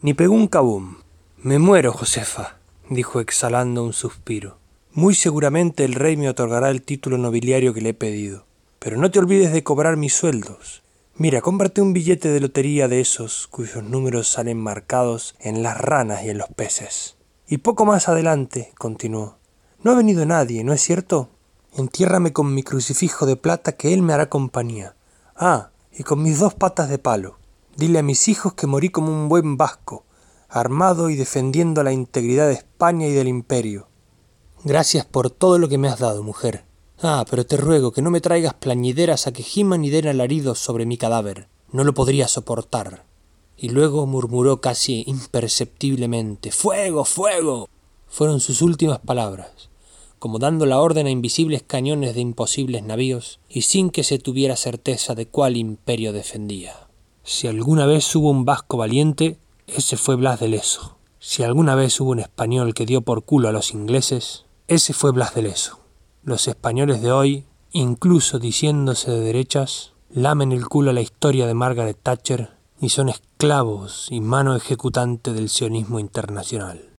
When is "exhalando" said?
3.18-3.82